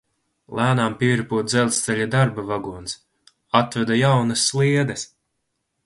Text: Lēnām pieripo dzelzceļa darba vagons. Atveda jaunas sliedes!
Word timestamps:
Lēnām 0.59 0.95
pieripo 1.01 1.41
dzelzceļa 1.49 2.07
darba 2.17 2.47
vagons. 2.53 2.97
Atveda 3.61 4.01
jaunas 4.03 4.49
sliedes! 4.53 5.07